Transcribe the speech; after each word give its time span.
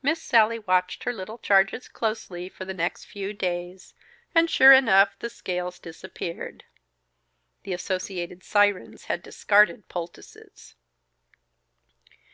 Miss 0.00 0.22
Sallie 0.22 0.58
watched 0.60 1.04
her 1.04 1.12
little 1.12 1.36
charges 1.36 1.88
closely 1.88 2.48
for 2.48 2.64
the 2.64 2.72
next 2.72 3.04
few 3.04 3.34
days; 3.34 3.92
and 4.34 4.48
sure 4.48 4.72
enough, 4.72 5.18
the 5.18 5.28
scales 5.28 5.78
disappeared. 5.78 6.64
(The 7.64 7.74
Associated 7.74 8.42
Sirens 8.42 9.04
had 9.12 9.22
discarded 9.22 9.86
poultices.) 9.90 10.74